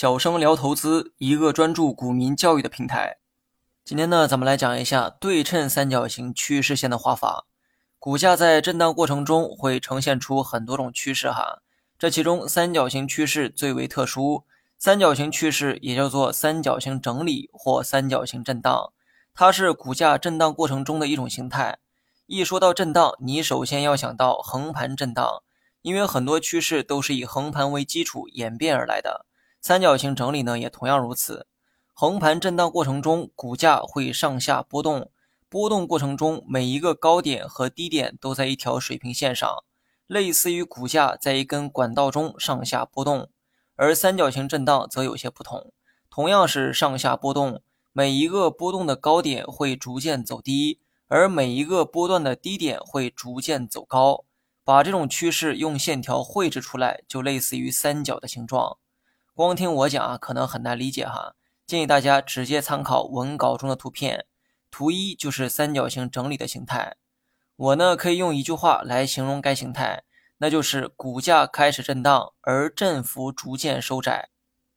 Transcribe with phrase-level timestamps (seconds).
[0.00, 3.18] 小生聊投资，一个专注股民教育的平台。
[3.84, 7.46] 今天呢，咱们来讲一下对称三角形趋势线的画法。
[7.98, 11.62] 股价在震荡过程中会呈现出很多种趋势哈，
[11.98, 14.44] 这其中三角形趋势最为特殊。
[14.78, 18.92] 三角形趋势也叫做三角形整理或三角形震荡，
[19.34, 21.78] 它是股价震荡过程中的一种形态。
[22.26, 25.42] 一说到震荡，你首先要想到横盘震荡，
[25.82, 29.24] 因为很多趋势都是以横盘为基础演变而来的。
[29.68, 31.46] 三角形整理呢，也同样如此。
[31.92, 35.10] 横盘震荡过程中，股价会上下波动，
[35.50, 39.62] 波动过程中每一个高点和低点都在一条水平线上，
[40.06, 43.28] 类似于股价在一根管道中上下波动。
[43.76, 45.70] 而三角形震荡则有些不同，
[46.08, 47.60] 同样是上下波动，
[47.92, 54.24] 每一个波动的高点会逐渐走低，而每一个波段的低点会逐渐走高。
[54.64, 58.78] 把这种趋势用线条绘制出来，就类似于三角的形状。
[59.38, 61.36] 光听我讲啊，可能很难理解哈。
[61.64, 64.26] 建议大家直接参考文稿中的图片，
[64.68, 66.96] 图一就是三角形整理的形态。
[67.54, 70.02] 我呢可以用一句话来形容该形态，
[70.38, 74.28] 那就是股价开始震荡，而振幅逐渐收窄。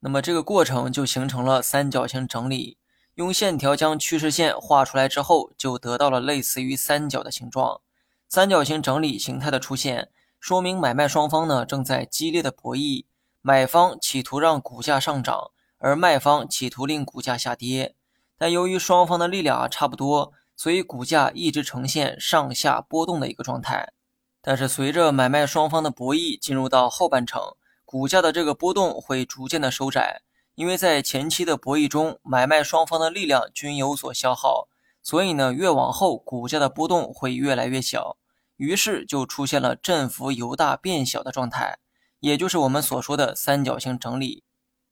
[0.00, 2.76] 那么这个过程就形成了三角形整理。
[3.14, 7.80] 用线条将趋势线画出来之后，就得到了类似于三角的形状。
[8.28, 13.06] 三角形整理形态的出现，说明买卖双方呢正在激烈的博弈。
[13.42, 17.94] 买方企图让股价上涨，而卖方企图令股价下跌。
[18.36, 23.92] 但由于双方的力量啊差不多，所以股价一直呈现上下波动的一个状态。
[24.42, 30.22] 但是随着买卖双方的博弈进入到后半程，股价的这个波动会逐渐的收窄。
[30.54, 34.68] 因为在前期的博弈中，买卖双方的力量均有所消耗，
[35.02, 38.18] 所以呢，越往后股价的波动会越来越小。
[38.56, 41.78] 于是就出现了振幅由大变小的状态。
[42.20, 44.44] 也就是我们所说的三角形整理。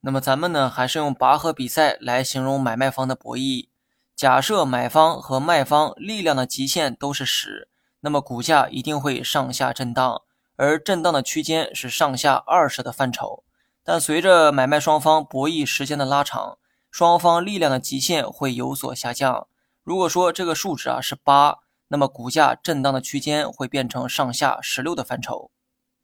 [0.00, 3.68] 那么咱们呢，还是用拔河比赛来形容买卖方的博弈。
[4.14, 7.68] 假设买方和卖方力量的极限都是十，
[8.00, 10.22] 那么股价一定会上下震荡，
[10.56, 13.44] 而震荡的区间是上下二十的范畴。
[13.84, 16.58] 但随着买卖双方博弈时间的拉长，
[16.90, 19.48] 双方力量的极限会有所下降。
[19.82, 25.50] 如果说这个数值啊是八，那么股价震荡的区间会变成上下十六的范畴。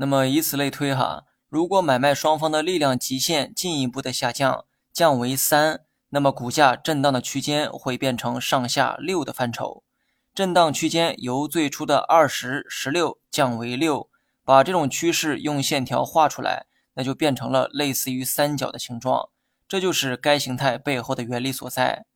[0.00, 9.84] 那么以此类推哈，如果买卖双方的力量极限进一步的下降，降为三，那么股价震荡的区间会变成上下六的范畴，
[10.34, 14.08] 震荡区间由最初的二十、十六降为六，
[14.42, 19.28] 把这种趋势用线条画出来，那就变成了类似于三角的形状，
[19.68, 22.06] 这就是该形态背后的原理所在。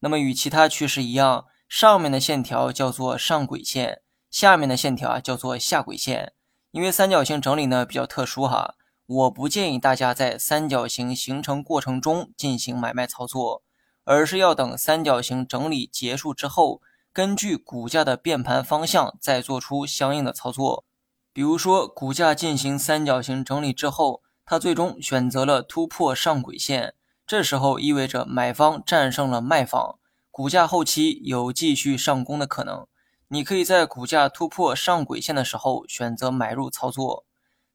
[0.00, 6.34] 那么与其他趋势一样，上面的线条叫做上轨线，下面的线条啊叫做下轨线。
[6.72, 8.76] 因为三角形整理呢比较特殊哈，
[9.06, 13.62] 我不建议大家在三角形形成过程中进行买卖操作，
[14.04, 16.80] 而是要等三角形整理结束之后，
[17.12, 20.84] 根据股价的变盘方向再做出相应的操作。
[21.32, 26.94] 比如说，股价进行三角形整理之后，它最终选择了突破上轨线，
[27.26, 29.98] 这时候意味着买方战胜了卖方，
[30.30, 32.86] 股价后期有继续上攻的可能。
[33.32, 37.24] 你可以在股价突破上轨线的时候选择买入操作。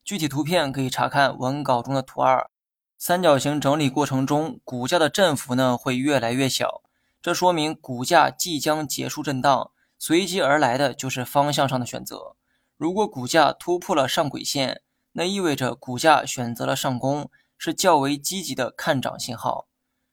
[0.04, 2.50] 具体图片可以查看文稿中的图二。
[2.98, 6.82] 三角形整理过程中，股价的振幅呢会越来越小，
[7.22, 9.72] 这说明股价即将结束震荡。
[9.98, 12.36] 随即而来的就是方向上的选择。
[12.76, 14.82] 如果股价突破了上轨线，
[15.14, 19.68] 那意味着股价选择了上攻，是较为积极的看涨信号。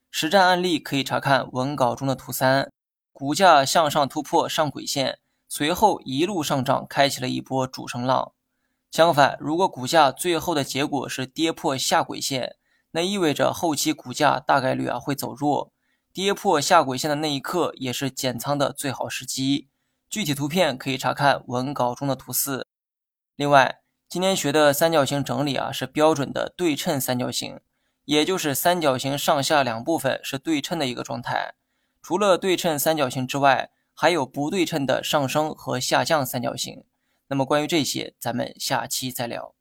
[0.09, 2.71] 实战案例可以查看文稿中的图三。
[3.11, 5.19] 股价向上突破上轨线。
[5.55, 8.33] 随后一路上涨，开启了一波主升浪。
[8.91, 12.57] 相反，如果股价最后的结果是跌破下轨线，
[12.93, 15.71] 那意味着后期股价大概率啊会走弱。
[16.11, 19.69] 跌破下轨线的那一刻，也是减仓的最好时机。
[20.09, 22.67] 具体图片可以查看文稿中的图四。
[23.37, 27.61] 另外，今天学的三角形整理啊是标准的对称三角形，
[28.07, 31.53] 也就是三角形上下两部分是对称的一个状态。
[32.01, 36.85] 除了对称三角形之外，还有不对称的上升和下降三角形，
[37.29, 39.55] 那么关于这些，咱们下期再聊。